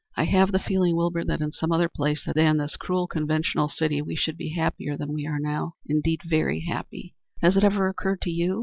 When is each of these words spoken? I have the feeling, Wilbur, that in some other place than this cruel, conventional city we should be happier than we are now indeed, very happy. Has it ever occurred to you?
I 0.17 0.23
have 0.23 0.51
the 0.51 0.57
feeling, 0.57 0.95
Wilbur, 0.95 1.23
that 1.25 1.41
in 1.41 1.51
some 1.51 1.71
other 1.71 1.87
place 1.87 2.23
than 2.33 2.57
this 2.57 2.75
cruel, 2.75 3.05
conventional 3.05 3.69
city 3.69 4.01
we 4.01 4.15
should 4.15 4.35
be 4.35 4.49
happier 4.49 4.97
than 4.97 5.13
we 5.13 5.27
are 5.27 5.37
now 5.39 5.75
indeed, 5.85 6.21
very 6.27 6.61
happy. 6.61 7.13
Has 7.43 7.55
it 7.55 7.63
ever 7.63 7.87
occurred 7.87 8.21
to 8.23 8.31
you? 8.31 8.59